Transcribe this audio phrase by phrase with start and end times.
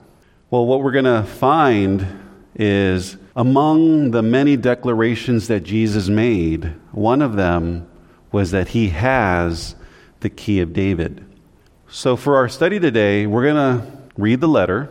[0.49, 2.07] Well, what we're going to find
[2.55, 7.87] is among the many declarations that Jesus made, one of them
[8.31, 9.75] was that he has
[10.21, 11.23] the key of David.
[11.87, 14.89] So, for our study today, we're going to read the letter.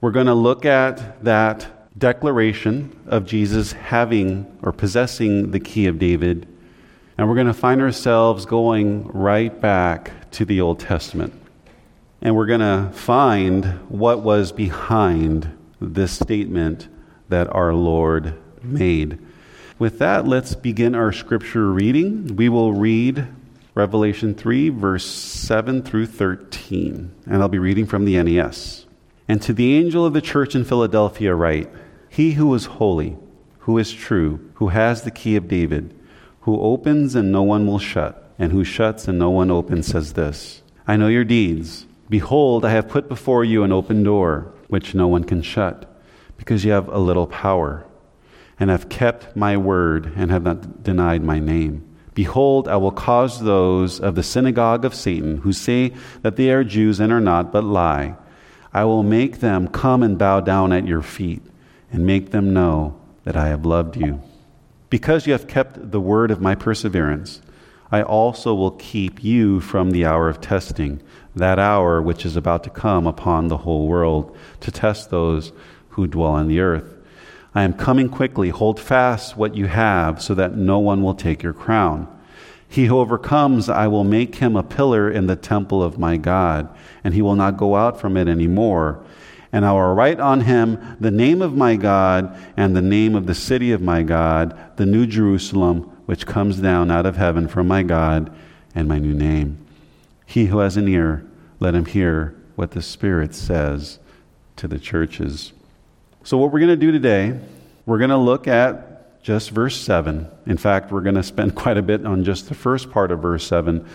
[0.00, 6.00] We're going to look at that declaration of Jesus having or possessing the key of
[6.00, 6.48] David.
[7.16, 11.32] And we're going to find ourselves going right back to the Old Testament.
[12.20, 16.88] And we're going to find what was behind this statement
[17.28, 18.34] that our Lord
[18.64, 19.18] made.
[19.78, 22.34] With that, let's begin our scripture reading.
[22.34, 23.28] We will read
[23.76, 27.14] Revelation 3, verse 7 through 13.
[27.26, 28.86] And I'll be reading from the NAS.
[29.28, 31.68] And to the angel of the church in Philadelphia, write
[32.08, 33.18] He who is holy,
[33.58, 35.94] who is true, who has the key of David,
[36.40, 40.14] who opens and no one will shut, and who shuts and no one opens, says
[40.14, 41.84] this I know your deeds.
[42.08, 46.00] Behold, I have put before you an open door, which no one can shut,
[46.38, 47.84] because you have a little power,
[48.58, 51.82] and have kept my word, and have not denied my name.
[52.16, 56.64] Behold, I will cause those of the synagogue of Satan who say that they are
[56.64, 58.16] Jews and are not, but lie.
[58.72, 61.42] I will make them come and bow down at your feet
[61.92, 64.22] and make them know that I have loved you.
[64.88, 67.42] Because you have kept the word of my perseverance,
[67.92, 71.02] I also will keep you from the hour of testing,
[71.34, 75.52] that hour which is about to come upon the whole world to test those
[75.90, 76.95] who dwell on the earth.
[77.56, 78.50] I am coming quickly.
[78.50, 82.06] Hold fast what you have, so that no one will take your crown.
[82.68, 86.68] He who overcomes, I will make him a pillar in the temple of my God,
[87.02, 89.02] and he will not go out from it any more.
[89.52, 93.26] And I will write on him the name of my God and the name of
[93.26, 97.68] the city of my God, the new Jerusalem, which comes down out of heaven from
[97.68, 98.30] my God,
[98.74, 99.56] and my new name.
[100.26, 101.24] He who has an ear,
[101.58, 103.98] let him hear what the Spirit says
[104.56, 105.54] to the churches.
[106.26, 107.38] So, what we're going to do today,
[107.86, 110.26] we're going to look at just verse 7.
[110.46, 113.22] In fact, we're going to spend quite a bit on just the first part of
[113.22, 113.86] verse 7.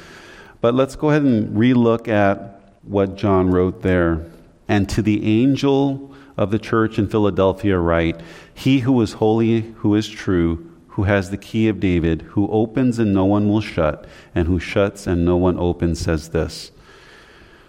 [0.62, 4.26] But let's go ahead and relook at what John wrote there.
[4.70, 8.22] And to the angel of the church in Philadelphia, write
[8.54, 12.98] He who is holy, who is true, who has the key of David, who opens
[12.98, 16.72] and no one will shut, and who shuts and no one opens, says this.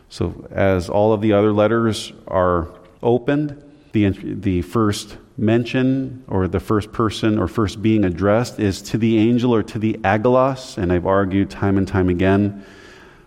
[0.08, 2.68] So, as all of the other letters are
[3.02, 3.60] opened,
[3.92, 9.19] the, the first mention or the first person or first being addressed is to the
[9.19, 12.64] angel or to the angelos, and I've argued time and time again.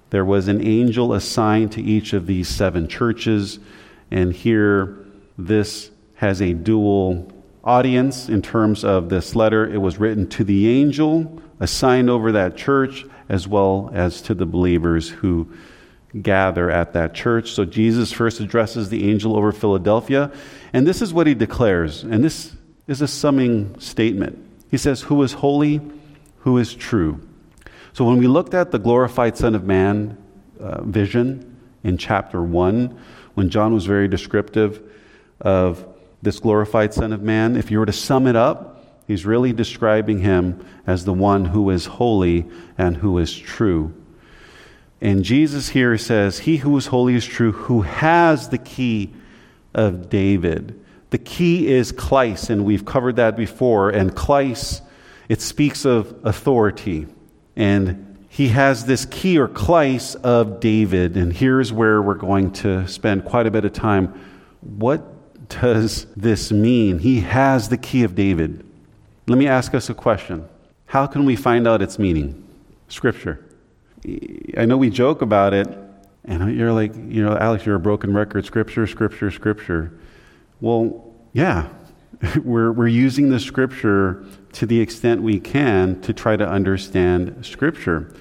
[0.09, 3.59] There was an angel assigned to each of these seven churches,
[4.11, 4.97] and here
[5.37, 7.31] this has a dual
[7.63, 9.67] audience in terms of this letter.
[9.67, 14.45] It was written to the angel assigned over that church as well as to the
[14.45, 15.51] believers who
[16.21, 17.51] gather at that church.
[17.51, 20.31] So Jesus first addresses the angel over Philadelphia,
[20.73, 22.03] and this is what he declares.
[22.03, 22.55] And this
[22.87, 24.39] is a summing statement.
[24.71, 25.81] He says, Who is holy?
[26.39, 27.19] Who is true?
[27.93, 30.17] So when we looked at the glorified Son of Man
[30.59, 32.99] uh, vision in chapter 1,
[33.35, 34.81] when John was very descriptive
[35.41, 35.85] of
[36.21, 40.19] this glorified Son of Man, if you were to sum it up, he's really describing
[40.19, 42.45] him as the one who is holy
[42.77, 43.93] and who is true.
[45.01, 49.13] And Jesus here says, He who is holy is true, who has the key
[49.73, 50.79] of David.
[51.09, 53.89] The key is Kleis, and we've covered that before.
[53.89, 54.81] And Kleis,
[55.29, 57.07] it speaks of authority.
[57.55, 61.15] And he has this key or Kleis of David.
[61.15, 64.07] And here's where we're going to spend quite a bit of time.
[64.61, 66.99] What does this mean?
[66.99, 68.65] He has the key of David.
[69.27, 70.47] Let me ask us a question
[70.87, 72.43] How can we find out its meaning?
[72.87, 73.44] Scripture.
[74.57, 75.67] I know we joke about it,
[76.23, 78.45] and you're like, you know, Alex, you're a broken record.
[78.45, 79.91] Scripture, scripture, scripture.
[80.61, 81.69] Well, yeah,
[82.43, 88.13] we're, we're using the scripture to the extent we can to try to understand scripture.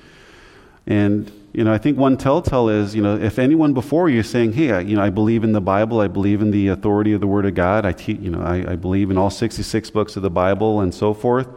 [0.86, 4.28] And, you know, I think one telltale is, you know, if anyone before you is
[4.28, 7.12] saying, hey, I, you know, I believe in the Bible, I believe in the authority
[7.12, 9.90] of the Word of God, I, te- you know, I, I believe in all 66
[9.90, 11.48] books of the Bible and so forth.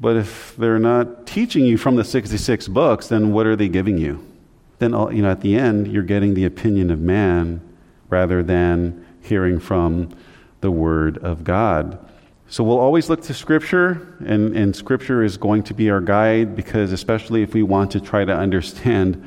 [0.00, 3.98] But if they're not teaching you from the 66 books, then what are they giving
[3.98, 4.24] you?
[4.78, 7.60] Then, uh, you know, at the end, you're getting the opinion of man
[8.08, 10.08] rather than hearing from
[10.62, 11.98] the Word of God.
[12.48, 16.56] So we'll always look to Scripture, and, and Scripture is going to be our guide
[16.56, 19.22] because, especially if we want to try to understand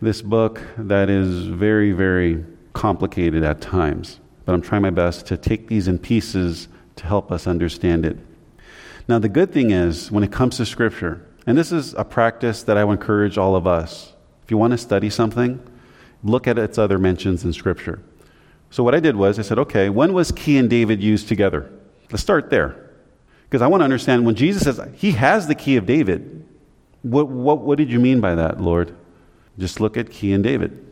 [0.00, 4.20] this book that is very, very complicated at times.
[4.44, 8.16] But I'm trying my best to take these in pieces to help us understand it.
[9.08, 12.62] Now, the good thing is, when it comes to Scripture, and this is a practice
[12.64, 14.12] that I would encourage all of us,
[14.44, 15.60] if you want to study something,
[16.22, 18.02] look at its other mentions in Scripture.
[18.70, 21.72] So, what I did was, I said, okay, when was key and David used together?
[22.10, 22.90] Let's start there.
[23.44, 26.46] Because I want to understand when Jesus says he has the key of David,
[27.00, 28.94] what, what, what did you mean by that, Lord?
[29.58, 30.84] Just look at key and David.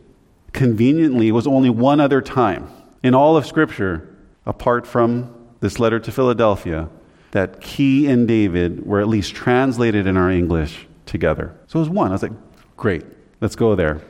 [0.53, 2.67] Conveniently, it was only one other time
[3.03, 6.89] in all of Scripture, apart from this letter to Philadelphia,
[7.31, 11.55] that key and David were at least translated in our English together.
[11.67, 12.09] So it was one.
[12.09, 12.31] I was like,
[12.75, 13.05] great,
[13.41, 14.01] let's go there.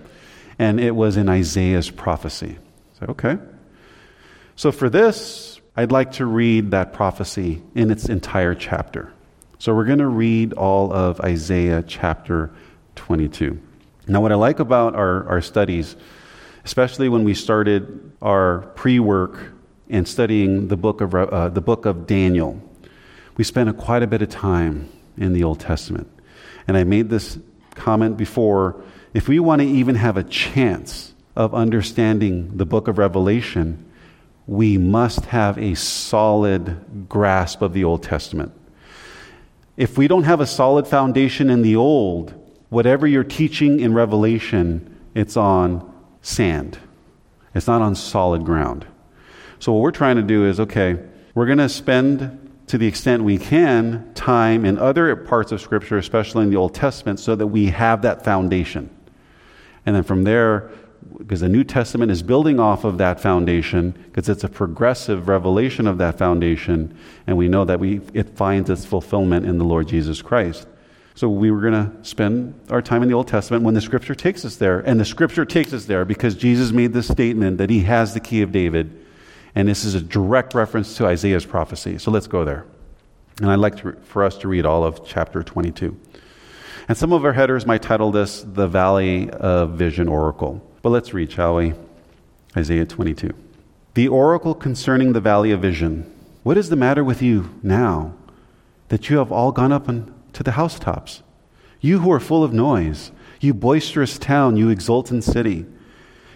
[0.59, 2.57] And it was in Isaiah's prophecy.
[2.99, 3.37] Said, okay.
[4.55, 9.13] So for this, I'd like to read that prophecy in its entire chapter.
[9.59, 12.51] So we're going to read all of Isaiah chapter
[12.95, 13.59] 22.
[14.07, 15.95] Now, what I like about our, our studies,
[16.63, 19.51] especially when we started our pre work
[19.89, 22.61] and studying the book, of, uh, the book of Daniel,
[23.37, 26.09] we spent a, quite a bit of time in the Old Testament.
[26.67, 27.39] And I made this
[27.75, 32.97] comment before if we want to even have a chance of understanding the book of
[32.97, 33.85] Revelation,
[34.47, 38.51] we must have a solid grasp of the Old Testament.
[39.75, 42.33] If we don't have a solid foundation in the Old,
[42.69, 45.91] whatever you're teaching in Revelation, it's on
[46.21, 46.77] sand.
[47.53, 48.85] It's not on solid ground.
[49.59, 50.99] So, what we're trying to do is okay,
[51.33, 55.97] we're going to spend, to the extent we can, time in other parts of Scripture,
[55.97, 58.89] especially in the Old Testament, so that we have that foundation.
[59.85, 60.69] And then from there,
[61.17, 65.87] because the New Testament is building off of that foundation, because it's a progressive revelation
[65.87, 69.87] of that foundation, and we know that we, it finds its fulfillment in the Lord
[69.87, 70.67] Jesus Christ.
[71.15, 74.13] So we were going to spend our time in the Old Testament when the Scripture
[74.13, 74.81] takes us there.
[74.81, 78.19] And the Scripture takes us there because Jesus made this statement that he has the
[78.19, 79.06] key of David.
[79.57, 81.97] And this is a direct reference to Isaiah's prophecy.
[81.97, 82.67] So let's go there.
[83.41, 85.99] And I'd like to, for us to read all of chapter 22.
[86.87, 90.61] And some of our headers might title this The Valley of Vision Oracle.
[90.83, 91.73] But let's read, shall we?
[92.55, 93.33] Isaiah 22.
[93.95, 96.05] The oracle concerning the valley of vision.
[96.43, 98.13] What is the matter with you now
[98.89, 101.23] that you have all gone up to the housetops?
[101.81, 105.65] You who are full of noise, you boisterous town, you exultant city.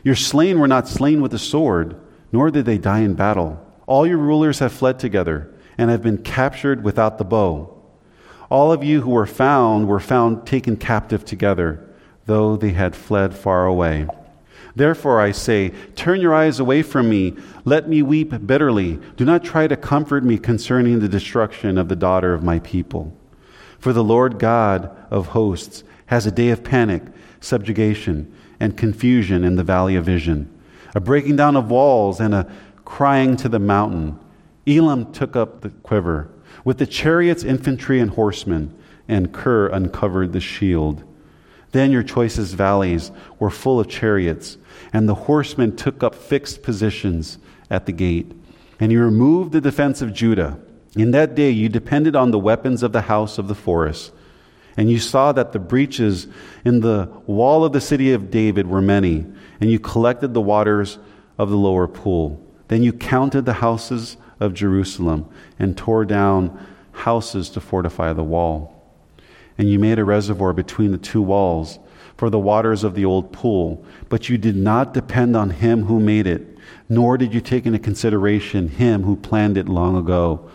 [0.03, 3.65] Your slain were not slain with the sword, nor did they die in battle.
[3.87, 7.77] All your rulers have fled together and have been captured without the bow.
[8.49, 11.87] All of you who were found were found taken captive together,
[12.25, 14.07] though they had fled far away.
[14.75, 17.35] Therefore, I say, turn your eyes away from me.
[17.65, 18.99] Let me weep bitterly.
[19.17, 23.13] Do not try to comfort me concerning the destruction of the daughter of my people.
[23.79, 27.03] For the Lord God of hosts has a day of panic,
[27.39, 30.49] subjugation, and confusion in the valley of vision,
[30.93, 32.51] a breaking down of walls and a
[32.85, 34.19] crying to the mountain.
[34.67, 36.29] Elam took up the quiver.
[36.63, 41.03] With the chariots, infantry, and horsemen, and Kir uncovered the shield.
[41.71, 44.57] Then your choicest valleys were full of chariots,
[44.91, 47.37] and the horsemen took up fixed positions
[47.69, 48.31] at the gate.
[48.79, 50.59] And you removed the defense of Judah.
[50.95, 54.11] In that day you depended on the weapons of the house of the forest.
[54.81, 56.25] And you saw that the breaches
[56.65, 59.25] in the wall of the city of David were many,
[59.59, 60.97] and you collected the waters
[61.37, 62.43] of the lower pool.
[62.67, 68.81] Then you counted the houses of Jerusalem and tore down houses to fortify the wall
[69.61, 71.77] and you made a reservoir between the two walls
[72.17, 73.85] for the waters of the old pool.
[74.09, 76.57] But you did not depend on him who made it,
[76.89, 80.49] nor did you take into consideration him who planned it long ago.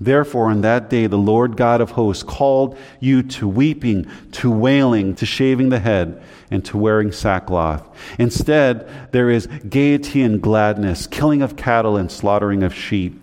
[0.00, 5.14] Therefore, in that day, the Lord God of hosts called you to weeping, to wailing,
[5.16, 7.88] to shaving the head, and to wearing sackcloth.
[8.18, 13.20] Instead, there is gaiety and gladness, killing of cattle and slaughtering of sheep,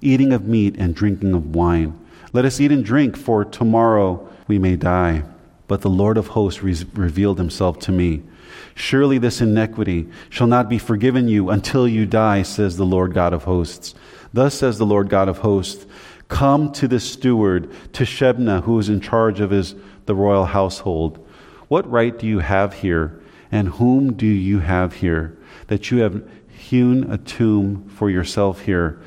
[0.00, 1.98] eating of meat and drinking of wine.
[2.32, 5.24] Let us eat and drink, for tomorrow we may die.
[5.66, 8.22] But the Lord of hosts re- revealed himself to me.
[8.74, 13.32] Surely this iniquity shall not be forgiven you until you die, says the Lord God
[13.32, 13.94] of hosts.
[14.32, 15.84] Thus says the Lord God of hosts
[16.32, 19.74] Come to the steward, to Shebna, who is in charge of his,
[20.06, 21.24] the royal household.
[21.68, 23.20] What right do you have here?
[23.50, 25.36] And whom do you have here?
[25.66, 29.00] That you have hewn a tomb for yourself here.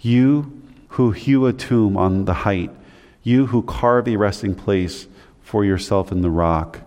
[0.00, 2.70] You who hew a tomb on the height,
[3.22, 5.08] you who carve a resting place
[5.42, 6.80] for yourself in the rock.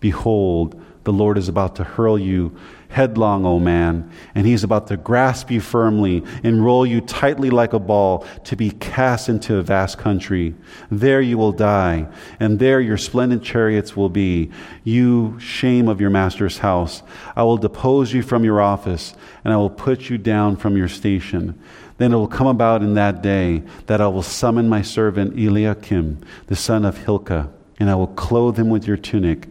[0.00, 2.56] Behold, the Lord is about to hurl you
[2.92, 7.72] headlong, O man, and he's about to grasp you firmly and roll you tightly like
[7.72, 10.54] a ball to be cast into a vast country.
[10.90, 12.06] There you will die,
[12.38, 14.50] and there your splendid chariots will be.
[14.84, 17.02] You shame of your master's house.
[17.34, 20.88] I will depose you from your office, and I will put you down from your
[20.88, 21.58] station.
[21.96, 26.18] Then it will come about in that day that I will summon my servant Eliakim,
[26.46, 29.48] the son of Hilkiah, and I will clothe him with your tunic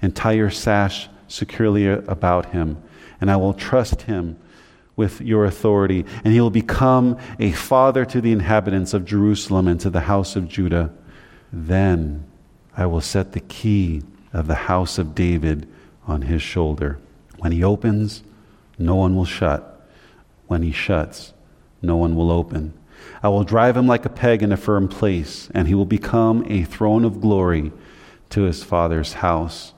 [0.00, 2.76] and tie your sash securely about him,
[3.24, 4.36] and I will trust him
[4.96, 9.80] with your authority, and he will become a father to the inhabitants of Jerusalem and
[9.80, 10.92] to the house of Judah.
[11.50, 12.26] Then
[12.76, 14.02] I will set the key
[14.34, 15.66] of the house of David
[16.06, 16.98] on his shoulder.
[17.38, 18.22] When he opens,
[18.78, 19.88] no one will shut.
[20.46, 21.32] When he shuts,
[21.80, 22.74] no one will open.
[23.22, 26.44] I will drive him like a peg in a firm place, and he will become
[26.46, 27.72] a throne of glory
[28.28, 29.72] to his father's house.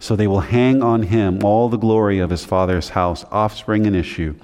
[0.00, 3.96] So they will hang on him all the glory of his father's house, offspring and
[3.96, 4.34] issue,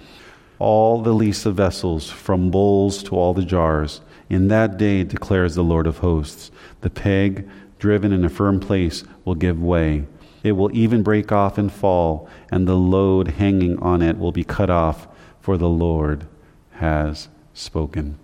[0.58, 4.00] all the lease of vessels, from bowls to all the jars.
[4.28, 9.04] In that day, declares the Lord of hosts, the peg driven in a firm place
[9.24, 10.06] will give way.
[10.42, 14.44] It will even break off and fall, and the load hanging on it will be
[14.44, 15.06] cut off,
[15.40, 16.26] for the Lord
[16.72, 18.18] has spoken.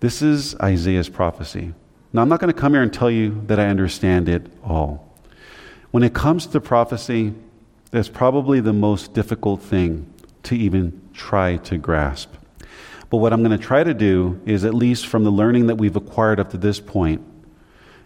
[0.00, 1.74] This is Isaiah's prophecy.
[2.12, 5.11] Now, I'm not going to come here and tell you that I understand it all.
[5.92, 7.34] When it comes to prophecy,
[7.90, 10.10] that's probably the most difficult thing
[10.44, 12.32] to even try to grasp.
[13.10, 15.74] But what I'm going to try to do is, at least from the learning that
[15.74, 17.20] we've acquired up to this point,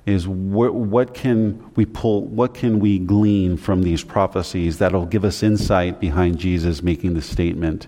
[0.05, 5.25] is wh- what can we pull, what can we glean from these prophecies that'll give
[5.25, 7.87] us insight behind Jesus making the statement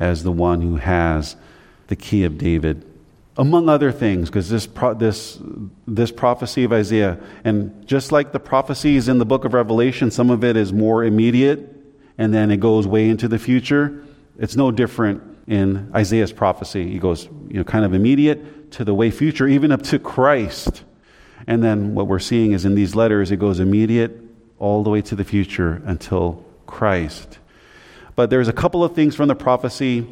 [0.00, 1.36] as the one who has
[1.88, 2.86] the key of David
[3.38, 5.38] among other things, because this, pro- this,
[5.86, 10.30] this prophecy of Isaiah, and just like the prophecies in the book of Revelation, some
[10.30, 11.72] of it is more immediate
[12.18, 14.02] and then it goes way into the future.
[14.38, 16.90] It's no different in Isaiah's prophecy.
[16.90, 20.84] He goes, you know, kind of immediate to the way future, even up to Christ.
[21.46, 24.18] And then what we're seeing is in these letters, it goes immediate
[24.58, 27.38] all the way to the future until Christ.
[28.16, 30.06] But there's a couple of things from the prophecy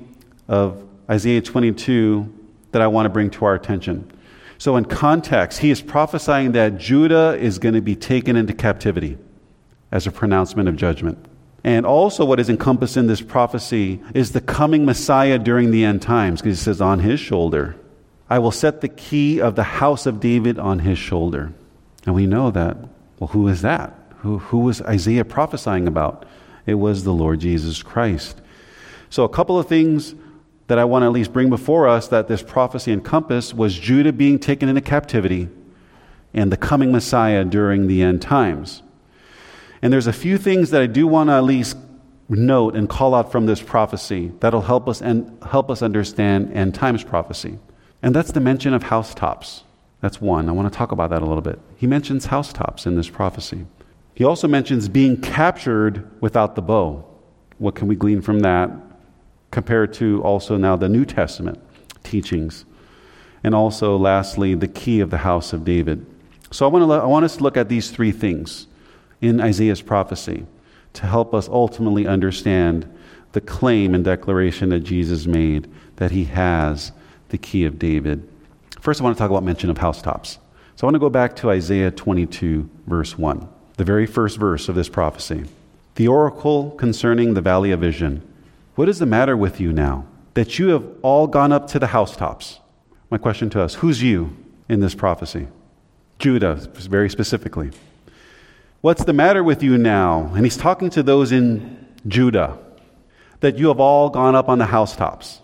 [0.47, 2.33] of Isaiah 22
[2.75, 4.11] that I want to bring to our attention.
[4.59, 9.16] So, in context, he is prophesying that Judah is going to be taken into captivity
[9.90, 11.25] as a pronouncement of judgment.
[11.64, 16.02] And also, what is encompassed in this prophecy is the coming Messiah during the end
[16.02, 17.76] times, because he says, On his shoulder,
[18.28, 21.52] I will set the key of the house of David on his shoulder.
[22.07, 22.76] And we know that.
[23.19, 23.95] Well, who is that?
[24.19, 26.26] Who, who was Isaiah prophesying about?
[26.66, 28.40] It was the Lord Jesus Christ.
[29.09, 30.14] So, a couple of things
[30.66, 34.12] that I want to at least bring before us that this prophecy encompassed was Judah
[34.12, 35.49] being taken into captivity
[36.33, 38.83] and the coming Messiah during the end times.
[39.83, 41.76] And there's a few things that I do want to at least
[42.28, 46.75] note and call out from this prophecy that'll help us and help us understand end
[46.75, 47.59] times prophecy.
[48.02, 49.64] And that's the mention of housetops.
[50.00, 50.49] That's one.
[50.49, 51.59] I want to talk about that a little bit.
[51.76, 53.66] He mentions housetops in this prophecy.
[54.14, 57.04] He also mentions being captured without the bow.
[57.59, 58.71] What can we glean from that?
[59.54, 61.61] Compared to also now the New Testament
[62.02, 62.64] teachings.
[63.44, 66.04] And also, lastly, the key of the house of David.
[66.50, 68.66] So I want, to, I want us to look at these three things
[69.20, 70.44] in Isaiah's prophecy
[70.94, 72.92] to help us ultimately understand
[73.30, 76.90] the claim and declaration that Jesus made that he has
[77.28, 78.28] the key of David.
[78.80, 80.38] First, I want to talk about mention of housetops.
[80.75, 84.68] So I want to go back to Isaiah 22, verse 1, the very first verse
[84.68, 85.44] of this prophecy.
[85.94, 88.34] The oracle concerning the valley of vision.
[88.75, 91.88] What is the matter with you now that you have all gone up to the
[91.88, 92.59] housetops?
[93.09, 94.37] My question to us who's you
[94.69, 95.47] in this prophecy?
[96.19, 97.71] Judah, very specifically.
[98.81, 100.33] What's the matter with you now?
[100.35, 102.59] And he's talking to those in Judah
[103.40, 105.40] that you have all gone up on the housetops.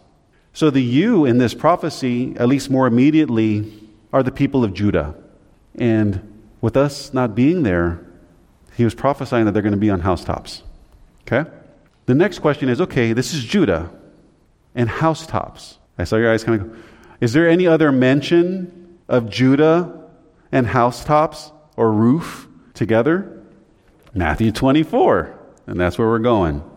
[0.52, 3.72] So the you in this prophecy, at least more immediately,
[4.12, 5.14] are the people of Judah.
[5.76, 8.04] And with us not being there,
[8.76, 10.62] he was prophesying that they're going to be on housetops.
[11.22, 11.48] Okay?
[12.10, 13.88] The next question is okay, this is Judah
[14.74, 15.78] and housetops.
[15.96, 16.76] I saw your eyes kind of go.
[17.20, 20.08] Is there any other mention of Judah
[20.50, 23.40] and housetops or roof together?
[24.12, 25.38] Matthew 24.
[25.68, 26.68] And that's where we're going.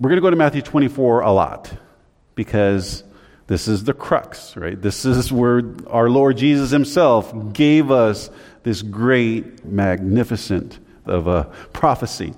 [0.00, 1.70] We're going to go to Matthew 24 a lot
[2.34, 3.04] because
[3.48, 4.80] this is the crux, right?
[4.80, 8.30] This is where our Lord Jesus Himself gave us
[8.62, 12.32] this great, magnificent of a prophecy.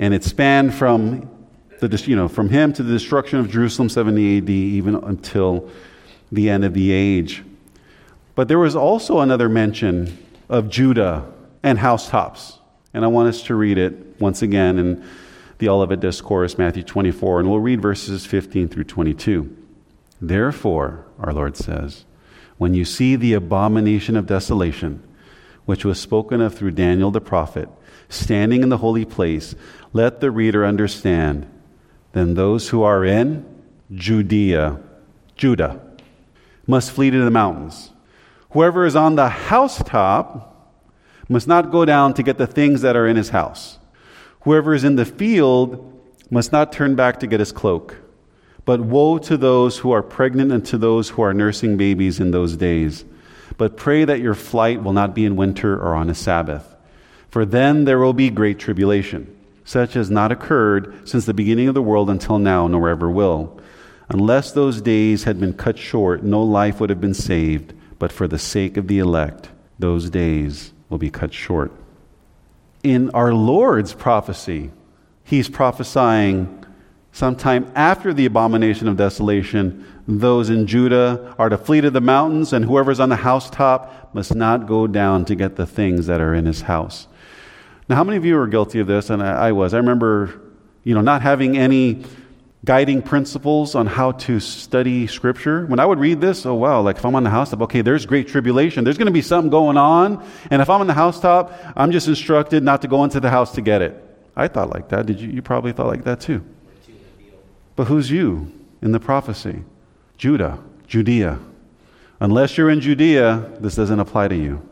[0.00, 1.30] And it spanned from,
[1.78, 5.68] the, you know, from him to the destruction of Jerusalem 70 AD, even until
[6.32, 7.44] the end of the age.
[8.34, 10.16] But there was also another mention
[10.48, 11.30] of Judah
[11.62, 12.58] and housetops.
[12.94, 15.04] And I want us to read it once again in
[15.58, 19.54] the Olivet Discourse, Matthew 24, and we'll read verses 15 through 22.
[20.18, 22.06] Therefore, our Lord says,
[22.56, 25.02] when you see the abomination of desolation,
[25.66, 27.68] which was spoken of through Daniel the prophet,
[28.10, 29.54] standing in the holy place,
[29.94, 31.48] let the reader understand.
[32.12, 33.46] Then those who are in
[33.94, 34.78] Judea,
[35.36, 35.80] Judah,
[36.66, 37.90] must flee to the mountains.
[38.50, 40.46] Whoever is on the housetop
[41.28, 43.78] must not go down to get the things that are in his house.
[44.40, 45.86] Whoever is in the field
[46.30, 47.96] must not turn back to get his cloak.
[48.64, 52.30] But woe to those who are pregnant and to those who are nursing babies in
[52.30, 53.04] those days.
[53.56, 56.69] But pray that your flight will not be in winter or on a Sabbath.
[57.30, 59.34] For then there will be great tribulation,
[59.64, 63.60] such as not occurred since the beginning of the world until now, nor ever will.
[64.08, 68.26] Unless those days had been cut short, no life would have been saved, but for
[68.26, 71.70] the sake of the elect, those days will be cut short.
[72.82, 74.72] In our Lord's prophecy,
[75.22, 76.64] he's prophesying
[77.12, 82.52] sometime after the abomination of desolation, those in Judah are to flee to the mountains,
[82.52, 86.34] and whoever's on the housetop must not go down to get the things that are
[86.34, 87.06] in his house.
[87.90, 89.10] Now, how many of you are guilty of this?
[89.10, 89.74] And I, I was.
[89.74, 90.40] I remember,
[90.84, 92.04] you know, not having any
[92.64, 95.66] guiding principles on how to study scripture.
[95.66, 98.06] When I would read this, oh wow, like if I'm on the housetop, okay, there's
[98.06, 98.84] great tribulation.
[98.84, 100.24] There's going to be something going on.
[100.52, 103.56] And if I'm on the housetop, I'm just instructed not to go into the house
[103.56, 104.00] to get it.
[104.36, 105.06] I thought like that.
[105.06, 105.28] Did you?
[105.28, 106.44] You probably thought like that too.
[107.74, 109.64] But who's you in the prophecy?
[110.16, 111.40] Judah, Judea.
[112.20, 114.64] Unless you're in Judea, this doesn't apply to you.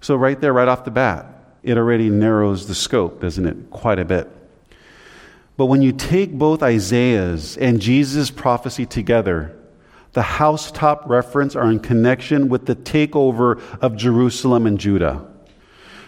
[0.00, 3.70] So, right there, right off the bat, it already narrows the scope, doesn't it?
[3.70, 4.28] Quite a bit.
[5.56, 9.56] But when you take both Isaiah's and Jesus' prophecy together,
[10.12, 15.24] the housetop reference are in connection with the takeover of Jerusalem and Judah.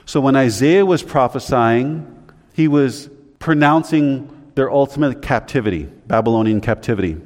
[0.07, 7.19] So when Isaiah was prophesying, he was pronouncing their ultimate captivity, Babylonian captivity.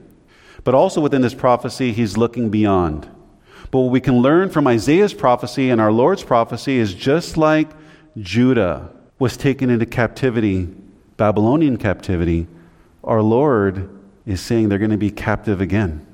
[0.64, 3.08] But also within this prophecy, he's looking beyond.
[3.70, 7.70] But what we can learn from Isaiah's prophecy and our Lord's prophecy is just like
[8.18, 10.68] Judah was taken into captivity
[11.16, 12.46] Babylonian captivity,
[13.02, 13.88] our Lord
[14.26, 16.06] is saying they're going to be captive again.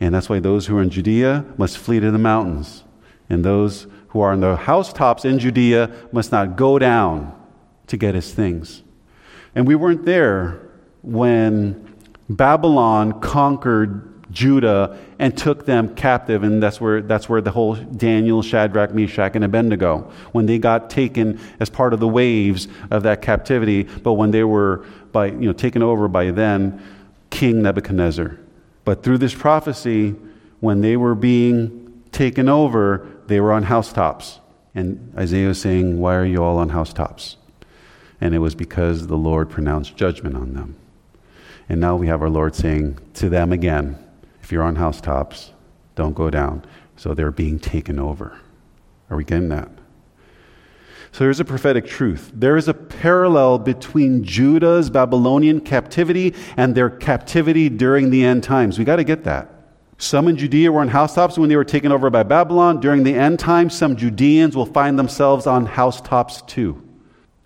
[0.00, 2.84] And that's why those who are in Judea must flee to the mountains.
[3.28, 7.34] And those who are on the housetops in Judea must not go down
[7.86, 8.82] to get his things.
[9.54, 10.60] And we weren't there
[11.02, 11.94] when
[12.28, 16.42] Babylon conquered Judah and took them captive.
[16.42, 20.90] And that's where, that's where the whole Daniel, Shadrach, Meshach, and Abednego, when they got
[20.90, 25.46] taken as part of the waves of that captivity, but when they were by, you
[25.46, 26.82] know, taken over by then
[27.30, 28.38] King Nebuchadnezzar.
[28.84, 30.14] But through this prophecy,
[30.60, 34.40] when they were being taken over, they were on housetops.
[34.74, 37.36] And Isaiah was saying, Why are you all on housetops?
[38.20, 40.76] And it was because the Lord pronounced judgment on them.
[41.68, 43.98] And now we have our Lord saying to them again,
[44.50, 45.52] if you're on housetops,
[45.94, 46.64] don't go down.
[46.96, 48.36] So they're being taken over.
[49.08, 49.68] Are we getting that?
[51.12, 52.32] So there's a prophetic truth.
[52.34, 58.76] There is a parallel between Judah's Babylonian captivity and their captivity during the end times.
[58.76, 59.48] We got to get that.
[59.98, 62.80] Some in Judea were on housetops when they were taken over by Babylon.
[62.80, 66.82] During the end times, some Judeans will find themselves on housetops too.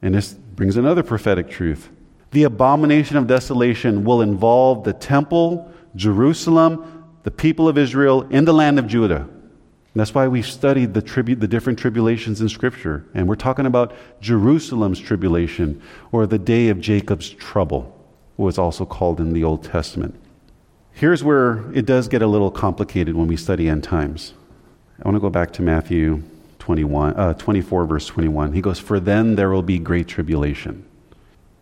[0.01, 1.91] And this brings another prophetic truth.
[2.31, 6.94] The abomination of desolation will involve the temple, Jerusalem,
[7.25, 9.27] the people of Israel in the land of Judah.
[9.95, 13.05] And that's why we've studied the, tribu- the different tribulations in Scripture.
[13.15, 15.83] And we're talking about Jerusalem's tribulation
[16.13, 17.91] or the day of Jacob's trouble,
[18.37, 20.15] was also called in the Old Testament.
[20.93, 24.35] Here's where it does get a little complicated when we study end times.
[25.01, 26.23] I want to go back to Matthew
[26.59, 28.53] 21, uh, 24, verse 21.
[28.53, 30.85] He goes, For then there will be great tribulation.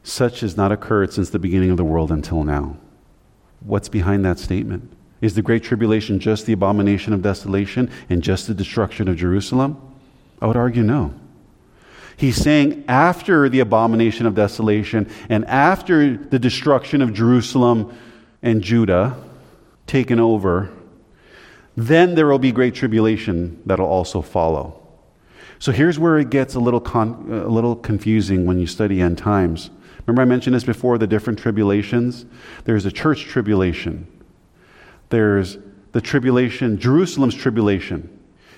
[0.03, 2.77] Such has not occurred since the beginning of the world until now.
[3.61, 4.90] What's behind that statement?
[5.23, 9.81] Is the Great Tribulation just the abomination of desolation and just the destruction of Jerusalem?
[10.43, 11.15] I would argue no.
[12.17, 17.97] He's saying after the abomination of desolation and after the destruction of Jerusalem
[18.43, 19.17] and Judah
[19.87, 20.71] taken over,
[21.77, 24.79] then there will be great tribulation that'll also follow.
[25.59, 29.19] So here's where it gets a little, con- a little confusing when you study end
[29.19, 29.71] times.
[30.07, 32.27] Remember, I mentioned this before the different tribulations?
[32.65, 34.07] There's a church tribulation,
[35.12, 35.59] there's
[35.92, 38.09] the tribulation, Jerusalem's tribulation,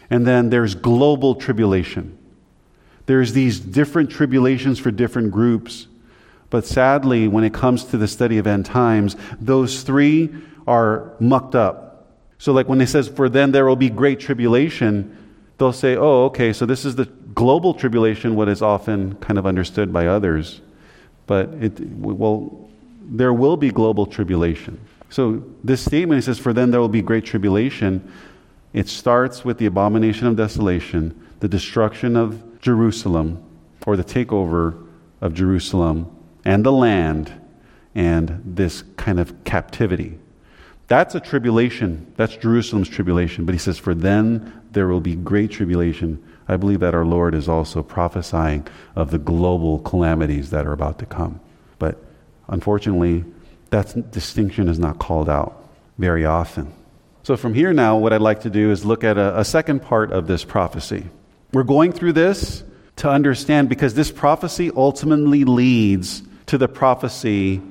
[0.08, 2.16] and then there's global tribulation.
[3.06, 5.88] There's these different tribulations for different groups.
[6.50, 10.32] But sadly, when it comes to the study of end times, those three
[10.64, 12.06] are mucked up.
[12.38, 15.16] So, like when it says, For then there will be great tribulation,
[15.58, 19.44] they'll say, Oh, okay, so this is the global tribulation, what is often kind of
[19.46, 20.60] understood by others.
[21.26, 22.70] But it, well,
[23.02, 24.78] there will be global tribulation.
[25.14, 28.12] So, this statement, says, For then there will be great tribulation,
[28.72, 33.40] it starts with the abomination of desolation, the destruction of Jerusalem,
[33.86, 34.88] or the takeover
[35.20, 36.10] of Jerusalem
[36.44, 37.32] and the land,
[37.94, 40.18] and this kind of captivity.
[40.88, 42.12] That's a tribulation.
[42.16, 43.44] That's Jerusalem's tribulation.
[43.44, 46.20] But he says, For then there will be great tribulation.
[46.48, 50.98] I believe that our Lord is also prophesying of the global calamities that are about
[50.98, 51.38] to come.
[51.78, 52.02] But
[52.48, 53.24] unfortunately,
[53.70, 56.72] that distinction is not called out very often.
[57.22, 59.80] So, from here now, what I'd like to do is look at a, a second
[59.80, 61.06] part of this prophecy.
[61.52, 62.62] We're going through this
[62.96, 67.62] to understand because this prophecy ultimately leads to the prophecy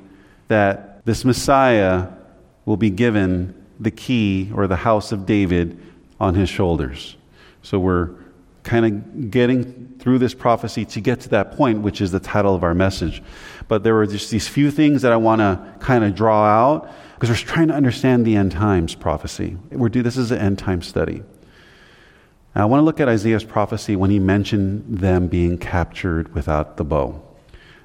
[0.48, 2.08] that this Messiah
[2.66, 5.78] will be given the key or the house of David
[6.20, 7.16] on his shoulders.
[7.62, 8.10] So we're
[8.64, 12.56] kind of getting through this prophecy to get to that point, which is the title
[12.56, 13.22] of our message.
[13.68, 16.90] But there were just these few things that I want to kind of draw out
[17.16, 19.58] because we're trying to understand the end times prophecy.
[19.72, 21.24] We're do this is an end time study.
[22.56, 26.78] Now, I want to look at Isaiah's prophecy when he mentioned them being captured without
[26.78, 27.22] the bow.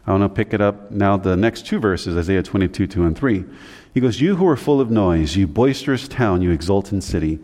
[0.06, 3.16] I want to pick it up now, the next two verses, Isaiah 22, 2 and
[3.16, 3.44] 3.
[3.94, 7.38] He goes, You who are full of noise, you boisterous town, you exultant city,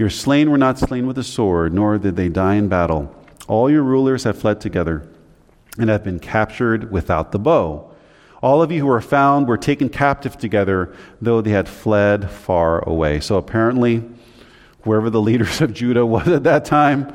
[0.00, 3.14] your slain were not slain with a sword, nor did they die in battle.
[3.48, 5.06] All your rulers have fled together
[5.76, 7.92] and have been captured without the bow.
[8.42, 12.82] All of you who were found were taken captive together, though they had fled far
[12.88, 13.20] away.
[13.20, 14.02] So apparently,
[14.84, 17.12] wherever the leaders of Judah was at that time,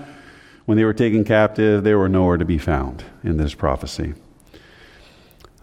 [0.65, 4.13] when they were taken captive, they were nowhere to be found in this prophecy.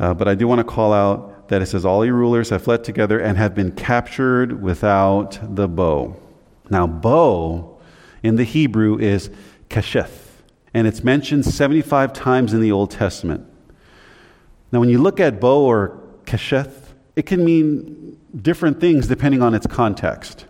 [0.01, 2.65] Uh, but I do want to call out that it says, All your rulers have
[2.65, 6.17] fled together and have been captured without the bow.
[6.71, 7.79] Now, bow
[8.23, 9.31] in the Hebrew is
[9.69, 13.47] kesheth, and it's mentioned 75 times in the Old Testament.
[14.71, 19.55] Now, when you look at bow or kesheth, it can mean different things depending on
[19.55, 20.47] its context.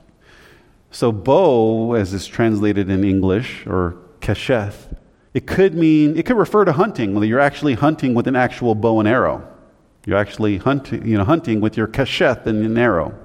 [0.91, 4.95] So, bow, as is translated in English, or kesheth,
[5.35, 8.75] it could mean, it could refer to hunting, whether you're actually hunting with an actual
[8.75, 9.49] bow and arrow.
[10.05, 13.19] You're actually hunting, you know, hunting with your kesheth and an arrow.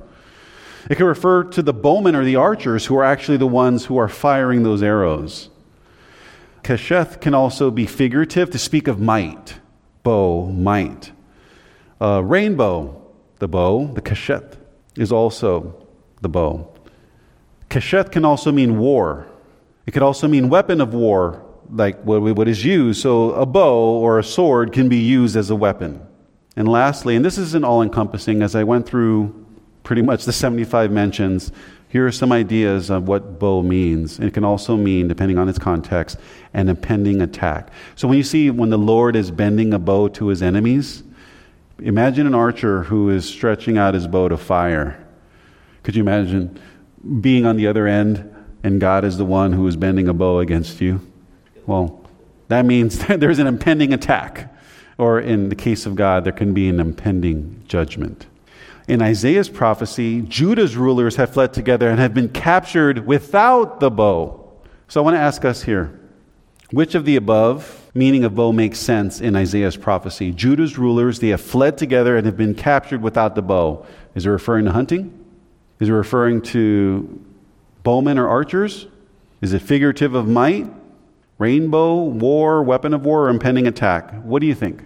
[0.90, 3.98] It could refer to the bowmen or the archers who are actually the ones who
[3.98, 5.50] are firing those arrows.
[6.64, 9.60] Kesheth can also be figurative to speak of might,
[10.04, 11.12] bow, might.
[12.00, 13.02] Uh, rainbow,
[13.40, 14.58] the bow, the kesheth,
[14.96, 15.86] is also
[16.22, 16.74] the bow.
[17.70, 19.28] Kesheth can also mean war.
[19.86, 23.02] It could also mean weapon of war, like what is used.
[23.02, 26.06] So a bow or a sword can be used as a weapon.
[26.56, 29.47] And lastly, and this isn't all encompassing, as I went through
[29.88, 31.50] pretty much the 75 mentions,
[31.88, 34.20] here are some ideas of what bow means.
[34.20, 36.18] It can also mean, depending on its context,
[36.54, 37.70] an impending attack.
[37.96, 41.04] So when you see when the Lord is bending a bow to his enemies,
[41.80, 45.02] imagine an archer who is stretching out his bow to fire.
[45.84, 46.60] Could you imagine
[47.22, 48.30] being on the other end
[48.64, 51.00] and God is the one who is bending a bow against you?
[51.66, 52.06] Well,
[52.50, 54.54] that means there's an impending attack.
[54.98, 58.28] Or in the case of God, there can be an impending judgment.
[58.88, 64.50] In Isaiah's prophecy, Judah's rulers have fled together and have been captured without the bow.
[64.88, 66.00] So I want to ask us here
[66.72, 70.32] which of the above meaning of bow makes sense in Isaiah's prophecy?
[70.32, 73.86] Judah's rulers, they have fled together and have been captured without the bow.
[74.16, 75.26] Is it referring to hunting?
[75.80, 77.26] Is it referring to
[77.84, 78.88] bowmen or archers?
[79.42, 80.68] Is it figurative of might?
[81.38, 84.14] Rainbow, war, weapon of war, or impending attack?
[84.24, 84.84] What do you think?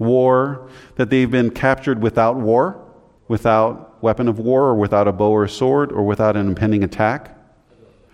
[0.00, 2.84] War, that they've been captured without war,
[3.28, 7.36] without weapon of war, or without a bow or sword, or without an impending attack,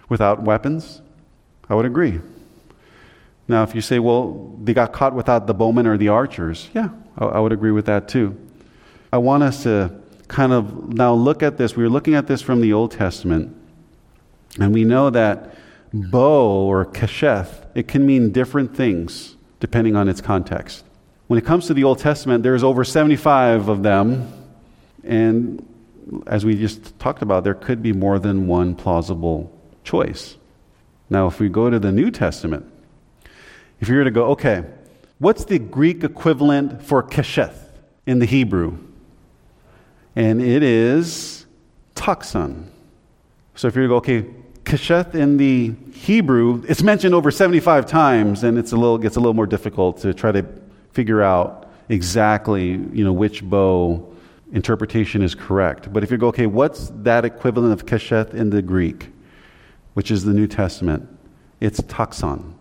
[0.09, 1.01] without weapons?
[1.70, 2.20] I would agree.
[3.49, 6.88] Now, if you say, well, they got caught without the bowmen or the archers, yeah,
[7.16, 8.37] I, I would agree with that too.
[9.12, 9.94] I want us to
[10.29, 11.77] kind of now look at this.
[11.77, 13.57] We were looking at this from the Old Testament,
[14.59, 15.55] and we know that
[15.92, 20.85] bow or kesheth, it can mean different things depending on its context.
[21.26, 24.32] When it comes to the Old Testament, there's over 75 of them,
[25.02, 25.66] and
[26.26, 30.36] as we just talked about, there could be more than one plausible choice.
[31.10, 32.64] Now, if we go to the New Testament,
[33.80, 34.64] if you were to go, okay,
[35.18, 37.70] what's the Greek equivalent for kesheth
[38.06, 38.78] in the Hebrew?
[40.16, 41.46] and it is
[41.94, 42.70] toxon.
[43.54, 44.26] So if you were to go, okay,
[44.64, 49.20] Kesheth in the Hebrew, it's mentioned over 75 times, and it's a little, gets a
[49.20, 50.42] little more difficult to try to
[50.96, 54.14] figure out exactly you know, which bow
[54.52, 55.92] interpretation is correct.
[55.92, 59.11] But if you go, okay, what's that equivalent of Kesheth in the Greek,
[59.92, 61.06] which is the New Testament?
[61.61, 62.54] It's toxon.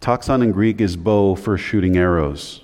[0.00, 2.62] Toxon in Greek is bow for shooting arrows.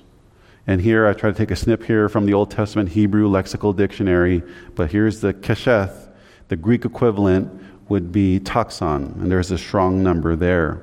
[0.69, 3.75] And here I try to take a snip here from the Old Testament Hebrew lexical
[3.75, 4.45] dictionary,
[4.77, 6.09] but here's the kesheth.
[6.47, 7.51] The Greek equivalent
[7.89, 10.83] would be toxon, and there's a strong number there.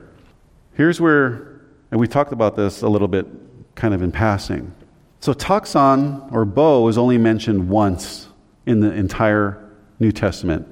[0.74, 1.62] Here's where,
[1.92, 3.26] and we talked about this a little bit
[3.78, 4.74] kind of in passing.
[5.22, 8.28] So toxon or bow is only mentioned once
[8.66, 9.64] in the entire
[10.00, 10.68] New Testament.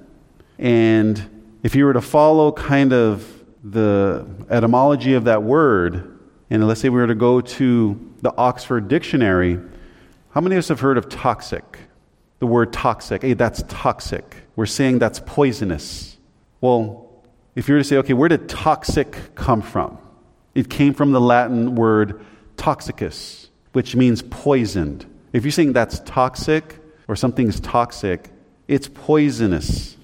[0.59, 3.31] And if you were to follow kind of
[3.63, 8.87] the etymology of that word, and let's say we were to go to the Oxford
[8.87, 9.59] Dictionary,
[10.31, 11.79] how many of us have heard of toxic?
[12.39, 13.21] The word toxic.
[13.21, 14.35] Hey, that's toxic.
[14.55, 16.17] We're saying that's poisonous.
[16.59, 17.23] Well,
[17.55, 19.97] if you were to say, okay, where did toxic come from?
[20.53, 22.25] It came from the Latin word
[22.57, 25.05] toxicus, which means poisoned.
[25.33, 28.29] If you're saying that's toxic or something's toxic,
[28.67, 29.95] it's poisonous.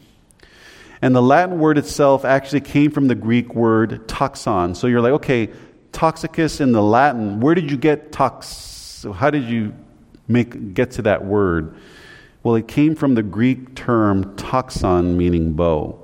[1.02, 4.76] And the Latin word itself actually came from the Greek word toxon.
[4.76, 5.50] So you're like, okay,
[5.92, 9.06] toxicus in the Latin, where did you get tox?
[9.16, 9.74] How did you
[10.28, 11.76] make, get to that word?
[12.44, 15.98] Well, it came from the Greek term toxon, meaning bow.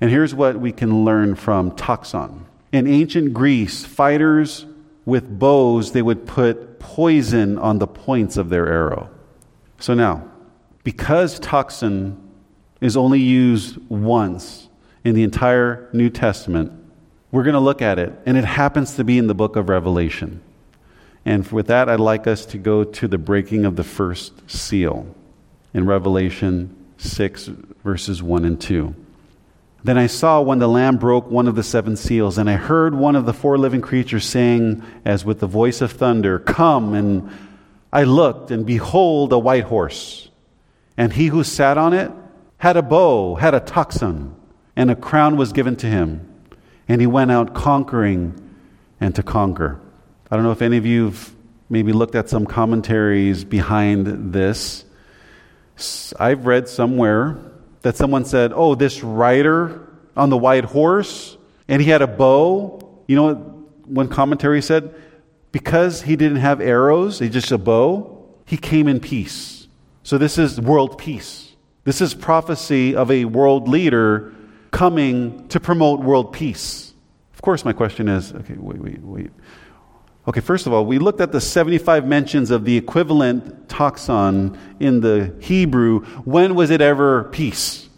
[0.00, 2.46] And here's what we can learn from toxon.
[2.72, 4.64] In ancient Greece, fighters
[5.10, 9.10] with bows, they would put poison on the points of their arrow.
[9.80, 10.30] So now,
[10.84, 12.16] because toxon
[12.80, 14.68] is only used once
[15.04, 16.72] in the entire New Testament,
[17.32, 19.68] we're going to look at it, and it happens to be in the book of
[19.68, 20.40] Revelation.
[21.24, 25.12] And with that, I'd like us to go to the breaking of the first seal
[25.74, 27.46] in Revelation 6,
[27.84, 28.94] verses 1 and 2.
[29.82, 32.94] Then I saw when the Lamb broke one of the seven seals, and I heard
[32.94, 36.94] one of the four living creatures saying, as with the voice of thunder, Come!
[36.94, 37.30] And
[37.92, 40.28] I looked, and behold, a white horse.
[40.96, 42.12] And he who sat on it
[42.58, 44.34] had a bow, had a toxon,
[44.76, 46.26] and a crown was given to him
[46.90, 48.34] and he went out conquering
[49.00, 49.80] and to conquer.
[50.28, 51.32] I don't know if any of you have
[51.68, 54.84] maybe looked at some commentaries behind this.
[56.18, 57.38] I've read somewhere
[57.82, 61.36] that someone said, Oh, this rider on the white horse,
[61.68, 63.02] and he had a bow.
[63.06, 63.38] You know what
[63.88, 64.94] one commentary said?
[65.52, 69.68] Because he didn't have arrows, he just a bow, he came in peace.
[70.02, 71.52] So this is world peace.
[71.84, 74.34] This is prophecy of a world leader
[74.70, 76.92] coming to promote world peace.
[77.34, 79.30] Of course, my question is okay, wait, wait, wait.
[80.30, 85.00] Okay, first of all, we looked at the 75 mentions of the equivalent toxon in
[85.00, 86.04] the Hebrew.
[86.24, 87.88] When was it ever peace?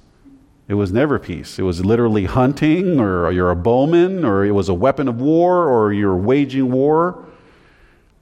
[0.66, 1.58] It was never peace.
[1.58, 5.68] It was literally hunting, or you're a bowman, or it was a weapon of war,
[5.68, 7.22] or you're waging war.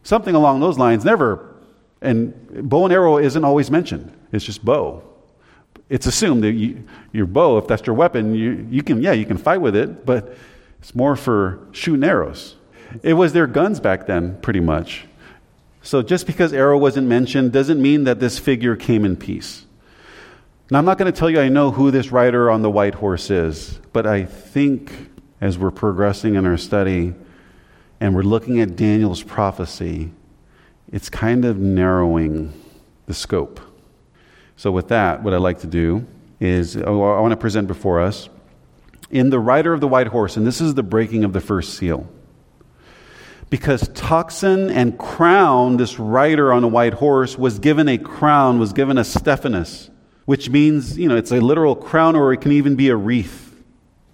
[0.02, 1.54] Something along those lines, never.
[2.02, 5.04] And bow and arrow isn't always mentioned, it's just bow
[5.88, 9.26] it's assumed that you, your bow, if that's your weapon, you, you can, yeah, you
[9.26, 10.36] can fight with it, but
[10.78, 12.56] it's more for shooting arrows.
[13.02, 15.06] It was their guns back then, pretty much.
[15.82, 19.64] So just because arrow wasn't mentioned doesn't mean that this figure came in peace.
[20.70, 22.94] Now, I'm not going to tell you I know who this rider on the white
[22.94, 24.92] horse is, but I think
[25.40, 27.14] as we're progressing in our study
[27.98, 30.12] and we're looking at Daniel's prophecy,
[30.92, 32.52] it's kind of narrowing
[33.06, 33.60] the scope.
[34.56, 36.06] So, with that, what I'd like to do
[36.38, 38.28] is oh, I want to present before us
[39.10, 41.74] in the rider of the white horse, and this is the breaking of the first
[41.74, 42.06] seal.
[43.50, 48.72] Because Toxin and crown, this rider on a white horse, was given a crown, was
[48.72, 49.90] given a Stephanos,
[50.24, 53.48] which means, you know, it's a literal crown or it can even be a wreath.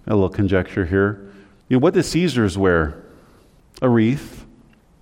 [0.07, 1.31] A little conjecture here.
[1.69, 3.03] You know, what did Caesars wear?
[3.81, 4.45] A wreath.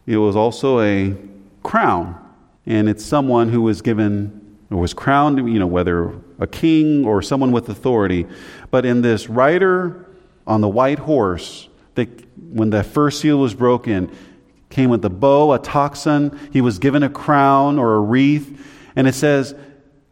[0.05, 1.15] It was also a
[1.63, 2.19] crown,
[2.65, 7.21] and it's someone who was given or was crowned, you know, whether a king or
[7.21, 8.25] someone with authority.
[8.71, 10.05] But in this rider
[10.45, 11.69] on the white horse,
[12.37, 14.11] when the first seal was broken,
[14.69, 16.37] came with a bow, a toxin.
[16.51, 18.61] He was given a crown or a wreath.
[18.95, 19.55] And it says,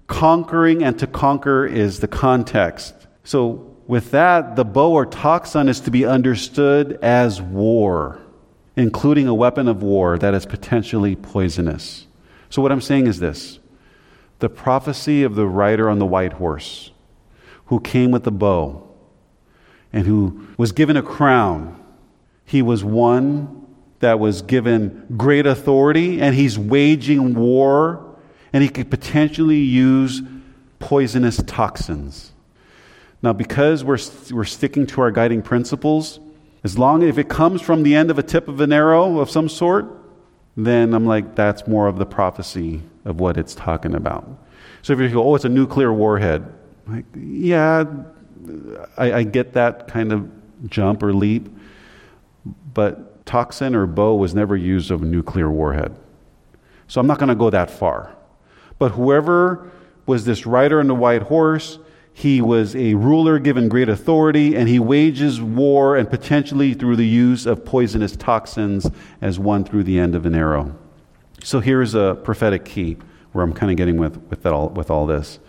[0.07, 2.93] conquering and to conquer is the context.
[3.23, 8.19] So, with that, the bow or toxin is to be understood as war,
[8.77, 12.07] including a weapon of war that is potentially poisonous.
[12.49, 13.59] So, what I'm saying is this
[14.39, 16.91] the prophecy of the rider on the white horse
[17.65, 18.92] who came with the bow
[19.93, 21.79] and who was given a crown.
[22.45, 23.67] He was one
[23.99, 28.17] that was given great authority and he's waging war
[28.51, 30.21] and he could potentially use
[30.79, 32.33] poisonous toxins.
[33.21, 33.99] Now, because we're,
[34.31, 36.19] we're sticking to our guiding principles,
[36.63, 39.19] as long as if it comes from the end of a tip of an arrow
[39.19, 39.85] of some sort,
[40.57, 44.27] then I'm like, that's more of the prophecy of what it's talking about.
[44.81, 46.45] So if you go, oh, it's a nuclear warhead,
[46.85, 47.85] like, yeah,
[48.97, 50.29] I, I get that kind of
[50.69, 51.49] jump or leap,
[52.73, 55.95] but toxon or bow was never used of a nuclear warhead.
[56.87, 58.15] So I'm not going to go that far.
[58.79, 59.71] But whoever
[60.05, 61.79] was this rider on the white horse,
[62.13, 67.07] he was a ruler given great authority, and he wages war and potentially through the
[67.07, 68.89] use of poisonous toxins
[69.21, 70.75] as one through the end of an arrow.
[71.43, 72.97] So here's a prophetic key
[73.31, 75.39] where I'm kind of getting with, with, all, with all this.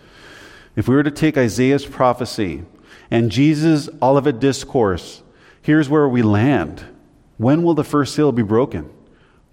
[0.75, 2.63] If we were to take Isaiah's prophecy
[3.11, 5.21] and Jesus' Olivet discourse,
[5.61, 6.83] here's where we land.
[7.37, 8.89] When will the first seal be broken?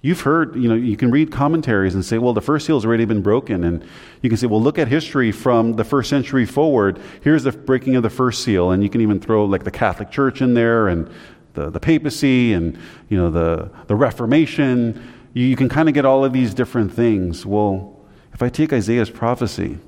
[0.00, 2.84] You've heard, you know, you can read commentaries and say, well, the first seal has
[2.84, 3.62] already been broken.
[3.62, 3.84] And
[4.20, 7.00] you can say, well, look at history from the first century forward.
[7.22, 8.72] Here's the breaking of the first seal.
[8.72, 11.08] And you can even throw like the Catholic Church in there and
[11.54, 12.76] the, the papacy and,
[13.10, 15.12] you know, the, the Reformation.
[15.34, 17.46] You, you can kind of get all of these different things.
[17.46, 18.00] Well,
[18.32, 19.78] if I take Isaiah's prophecy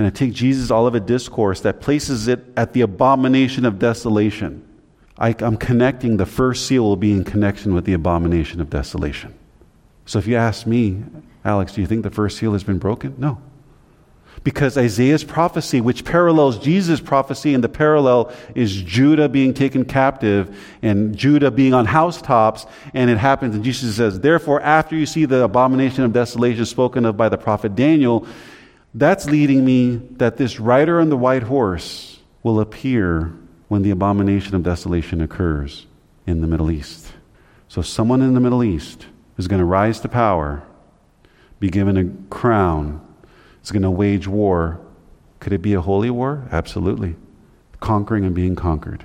[0.00, 4.66] and I take Jesus' Olivet discourse that places it at the abomination of desolation,
[5.18, 9.34] I, I'm connecting the first seal will be in connection with the abomination of desolation.
[10.06, 11.02] So if you ask me,
[11.44, 13.14] Alex, do you think the first seal has been broken?
[13.18, 13.42] No.
[14.42, 20.58] Because Isaiah's prophecy, which parallels Jesus' prophecy, and the parallel is Judah being taken captive
[20.80, 25.26] and Judah being on housetops, and it happens, and Jesus says, Therefore, after you see
[25.26, 28.26] the abomination of desolation spoken of by the prophet Daniel,
[28.94, 33.32] that's leading me that this rider on the white horse will appear
[33.68, 35.86] when the abomination of desolation occurs
[36.26, 37.12] in the Middle East.
[37.68, 39.06] So, someone in the Middle East
[39.38, 40.62] is going to rise to power,
[41.60, 43.00] be given a crown,
[43.62, 44.80] is going to wage war.
[45.38, 46.48] Could it be a holy war?
[46.50, 47.14] Absolutely.
[47.78, 49.04] Conquering and being conquered.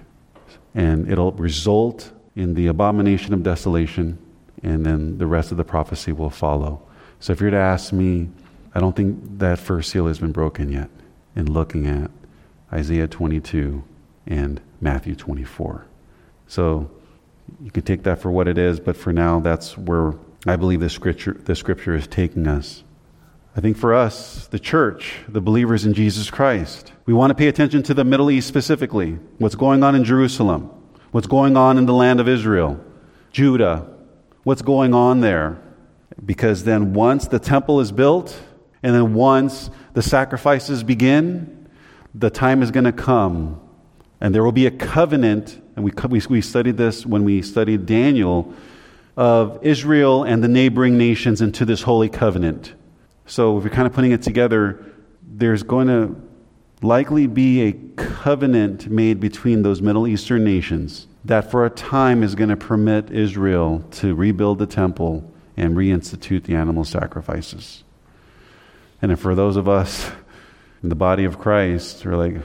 [0.73, 4.17] And it'll result in the abomination of desolation,
[4.63, 6.81] and then the rest of the prophecy will follow.
[7.19, 8.29] So if you're to ask me,
[8.75, 10.89] I don't think that first seal has been broken yet
[11.33, 12.11] in looking at
[12.73, 13.81] Isaiah 22
[14.27, 15.85] and Matthew 24.
[16.47, 16.91] So
[17.61, 20.13] you can take that for what it is, but for now, that's where
[20.45, 22.83] I believe the scripture, the scripture is taking us.
[23.55, 27.47] I think for us, the church, the believers in Jesus Christ, we want to pay
[27.47, 29.13] attention to the Middle East specifically.
[29.37, 30.69] What's going on in Jerusalem?
[31.11, 32.83] What's going on in the land of Israel?
[33.31, 33.87] Judah?
[34.43, 35.61] What's going on there?
[36.23, 38.37] Because then once the temple is built,
[38.85, 41.67] and then once the sacrifices begin,
[42.13, 43.59] the time is going to come,
[44.21, 45.59] and there will be a covenant.
[45.75, 48.53] And we, we, we studied this when we studied Daniel
[49.17, 52.75] of Israel and the neighboring nations into this holy covenant.
[53.25, 54.85] So, if you're kind of putting it together,
[55.23, 56.15] there's going to
[56.83, 62.35] likely be a covenant made between those Middle Eastern nations that for a time is
[62.35, 67.83] going to permit Israel to rebuild the temple and reinstitute the animal sacrifices.
[69.01, 70.11] And for those of us
[70.83, 72.41] in the body of Christ, we're like,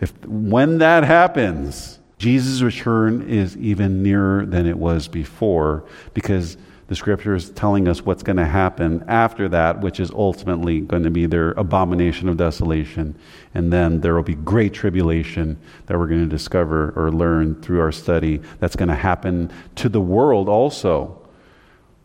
[0.00, 6.94] if when that happens, Jesus' return is even nearer than it was before because the
[6.94, 11.10] scripture is telling us what's going to happen after that, which is ultimately going to
[11.10, 13.16] be their abomination of desolation.
[13.54, 17.80] And then there will be great tribulation that we're going to discover or learn through
[17.80, 21.26] our study that's going to happen to the world also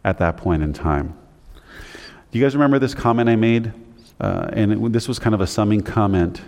[0.05, 1.18] at that point in time.
[2.31, 3.73] Do you guys remember this comment I made?
[4.19, 6.41] Uh, and it, this was kind of a summing comment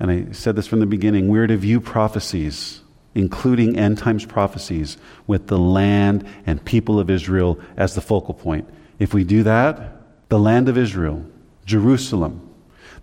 [0.00, 2.80] and I said this from the beginning, we're to view prophecies,
[3.14, 8.66] including end times prophecies, with the land and people of Israel as the focal point.
[8.98, 11.26] If we do that, the land of Israel,
[11.66, 12.48] Jerusalem,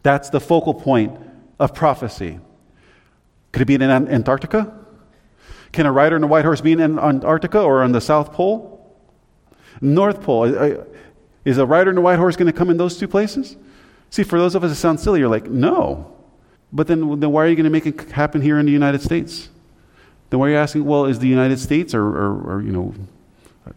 [0.02, 1.16] that's the focal point
[1.60, 2.40] of prophecy.
[3.52, 4.74] Could it be in Antarctica?
[5.72, 8.74] Can a rider on a white horse be in Antarctica or on the South Pole?
[9.82, 10.84] North Pole.
[11.48, 13.56] Is a rider on a white horse going to come in those two places?
[14.10, 16.14] See, for those of us that sound silly, you're like, no.
[16.74, 19.02] But then, then why are you going to make it happen here in the United
[19.02, 19.48] States?
[20.30, 22.94] Then why are you asking, well, is the United States or, or, or you know,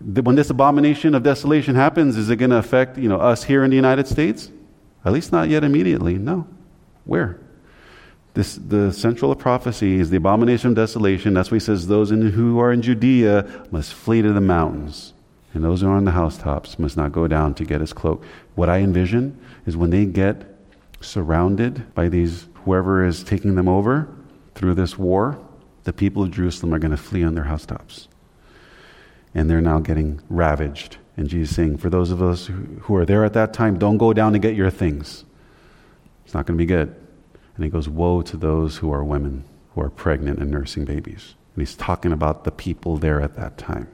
[0.03, 3.63] when this abomination of desolation happens, is it going to affect, you know, us here
[3.63, 4.51] in the United States?
[5.05, 6.15] At least not yet immediately.
[6.15, 6.49] No.
[7.05, 7.39] Where?
[8.35, 11.35] This, the central of prophecy is the abomination of desolation.
[11.35, 15.13] That's why he says, those in, who are in Judea must flee to the mountains.
[15.53, 18.25] And those who are on the housetops must not go down to get his cloak.
[18.55, 20.47] What I envision is when they get
[21.01, 24.09] surrounded by these whoever is taking them over
[24.55, 25.39] through this war,
[25.85, 28.09] the people of Jerusalem are going to flee on their housetops.
[29.35, 30.99] And they're now getting ravaged.
[31.17, 32.51] And Jesus saying, for those of us
[32.83, 35.25] who are there at that time, don't go down to get your things.
[36.25, 36.95] It's not going to be good.
[37.57, 39.45] And he goes, Woe to those who are women,
[39.75, 41.35] who are pregnant and nursing babies.
[41.55, 43.89] And he's talking about the people there at that time.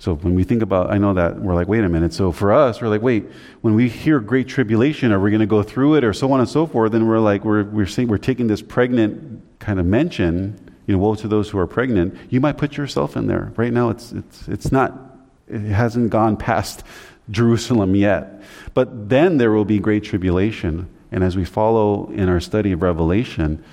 [0.00, 2.12] So when we think about, I know that we're like, wait a minute.
[2.12, 3.26] So for us, we're like, wait,
[3.62, 6.38] when we hear great tribulation, are we going to go through it or so on
[6.38, 6.92] and so forth?
[6.92, 11.00] Then we're like, we're, we're saying, we're taking this pregnant kind of mention, you know,
[11.00, 12.16] woe to those who are pregnant.
[12.30, 13.52] You might put yourself in there.
[13.56, 15.16] Right now, it's, it's, it's not,
[15.48, 16.84] it hasn't gone past
[17.30, 18.42] Jerusalem yet.
[18.74, 20.88] But then there will be great tribulation.
[21.10, 23.64] And as we follow in our study of Revelation,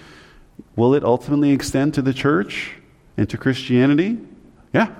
[0.76, 2.78] will it ultimately extend to the church
[3.16, 4.18] and to Christianity?
[4.74, 4.94] Yeah,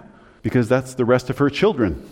[0.46, 2.08] because that's the rest of her children.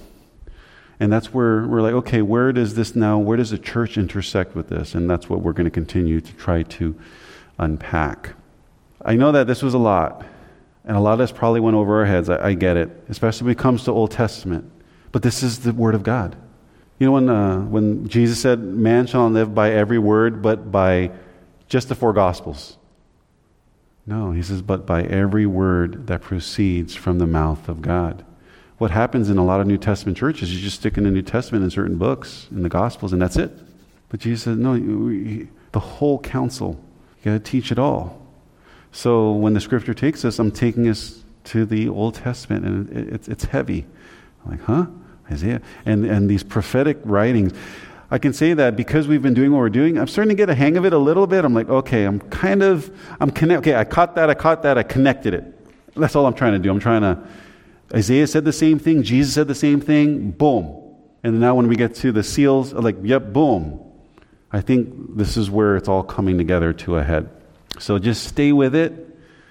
[0.99, 4.55] And that's where we're like, okay, where does this now, where does the church intersect
[4.55, 4.95] with this?
[4.95, 6.99] And that's what we're going to continue to try to
[7.59, 8.31] unpack.
[9.05, 10.25] I know that this was a lot,
[10.83, 12.27] and a lot of this probably went over our heads.
[12.27, 14.67] I, I get it, especially when it comes to Old Testament.
[15.11, 16.35] But this is the Word of God.
[16.97, 20.71] You know, when, uh, when Jesus said, Man shall not live by every word, but
[20.71, 21.11] by
[21.67, 22.77] just the four Gospels.
[24.05, 28.25] No, he says, but by every word that proceeds from the mouth of God.
[28.77, 31.11] What happens in a lot of New Testament churches, is you just stick in the
[31.11, 33.51] New Testament in certain books, in the Gospels, and that's it.
[34.09, 36.83] But Jesus said, no, the whole counsel,
[37.19, 38.21] you got to teach it all.
[38.91, 43.27] So when the scripture takes us, I'm taking us to the Old Testament, and it's,
[43.27, 43.85] it's heavy.
[44.43, 44.85] I'm like, huh?
[45.31, 45.61] Isaiah.
[45.85, 47.53] And, and these prophetic writings.
[48.11, 50.49] I can say that because we've been doing what we're doing, I'm starting to get
[50.49, 51.45] a hang of it a little bit.
[51.45, 53.59] I'm like, okay, I'm kind of, I'm connect.
[53.59, 55.43] Okay, I caught that, I caught that, I connected it.
[55.95, 56.69] That's all I'm trying to do.
[56.69, 57.19] I'm trying to.
[57.93, 59.03] Isaiah said the same thing.
[59.03, 60.31] Jesus said the same thing.
[60.31, 60.79] Boom.
[61.23, 63.79] And now when we get to the seals, I'm like, yep, boom.
[64.51, 67.29] I think this is where it's all coming together to a head.
[67.79, 69.09] So just stay with it.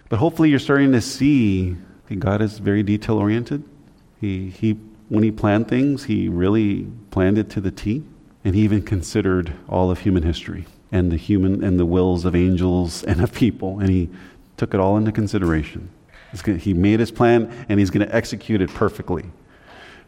[0.08, 1.76] But hopefully you're starting to see
[2.08, 3.64] that God is very detail oriented.
[4.20, 4.72] He, he,
[5.08, 8.04] when he planned things, he really planned it to the T.
[8.44, 12.34] And he even considered all of human history and the human and the wills of
[12.34, 13.78] angels and of people.
[13.78, 14.10] And he
[14.56, 15.90] took it all into consideration.
[16.58, 19.24] He made his plan and he's going to execute it perfectly.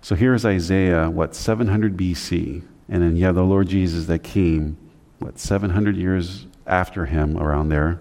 [0.00, 2.62] So here's Isaiah, what, 700 BC.
[2.88, 4.76] And then you have the Lord Jesus that came,
[5.18, 8.00] what, 700 years after him around there.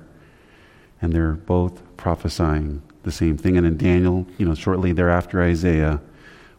[1.01, 3.57] And they're both prophesying the same thing.
[3.57, 6.01] And in Daniel, you know, shortly thereafter, Isaiah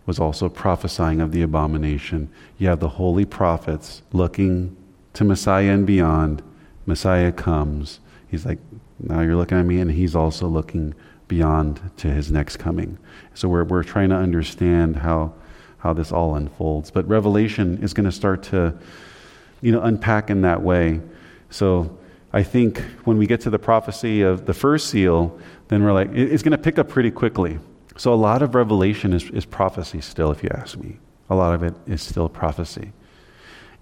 [0.06, 2.28] was also prophesying of the abomination.
[2.58, 4.76] You have the holy prophets looking
[5.14, 6.42] to Messiah and beyond.
[6.86, 8.00] Messiah comes.
[8.28, 8.58] He's like,
[9.00, 10.94] now you're looking at me, and he's also looking
[11.28, 12.98] beyond to his next coming.
[13.34, 15.32] So we're, we're trying to understand how,
[15.78, 16.90] how this all unfolds.
[16.90, 18.76] But Revelation is going to start to,
[19.62, 21.00] you know, unpack in that way.
[21.50, 21.98] So
[22.32, 25.38] I think when we get to the prophecy of the first seal,
[25.68, 27.58] then we're like, it's going to pick up pretty quickly.
[27.96, 30.98] So a lot of Revelation is, is prophecy still, if you ask me.
[31.30, 32.92] A lot of it is still prophecy.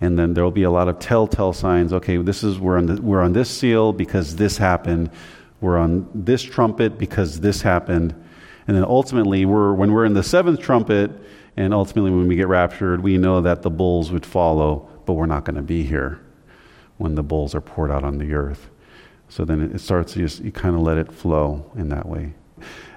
[0.01, 1.93] And then there will be a lot of telltale signs.
[1.93, 5.11] Okay, this is we're on, the, we're on this seal because this happened.
[5.61, 8.15] We're on this trumpet because this happened.
[8.67, 11.11] And then ultimately, we're, when we're in the seventh trumpet,
[11.57, 15.27] and ultimately when we get raptured, we know that the bowls would follow, but we're
[15.27, 16.21] not going to be here
[16.99, 18.71] when the bowls are poured out on the earth.
[19.29, 22.35] So then it starts, you, just, you kind of let it flow in that way.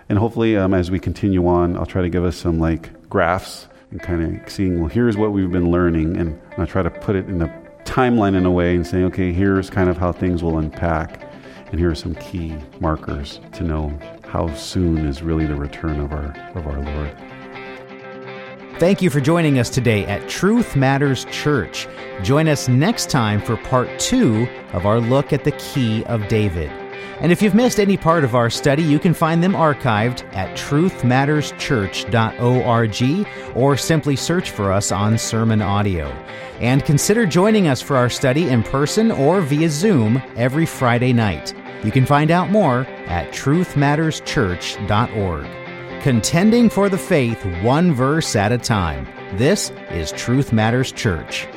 [0.07, 3.67] And hopefully, um, as we continue on, I'll try to give us some like graphs
[3.91, 6.17] and kind of seeing, well, here's what we've been learning.
[6.17, 7.47] And I'll try to put it in a
[7.85, 11.21] timeline in a way and saying, okay, here's kind of how things will unpack.
[11.71, 13.97] And here are some key markers to know
[14.27, 17.17] how soon is really the return of our, of our Lord.
[18.79, 21.87] Thank you for joining us today at Truth Matters Church.
[22.23, 26.69] Join us next time for part two of our look at the Key of David.
[27.21, 30.57] And if you've missed any part of our study, you can find them archived at
[30.57, 36.07] truthmatterschurch.org or simply search for us on Sermon Audio.
[36.59, 41.53] And consider joining us for our study in person or via Zoom every Friday night.
[41.83, 46.01] You can find out more at truthmatterschurch.org.
[46.01, 49.07] Contending for the faith one verse at a time.
[49.37, 51.47] This is Truth Matters Church.